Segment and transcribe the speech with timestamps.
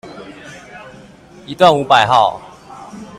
[1.45, 2.41] 一段五百號